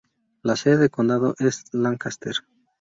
[0.41, 2.33] La sede de condado es Lancaster.